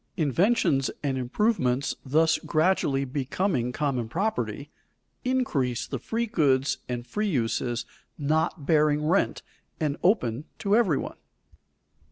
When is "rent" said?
9.05-9.43